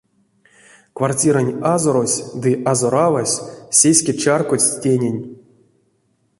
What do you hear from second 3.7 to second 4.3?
сеске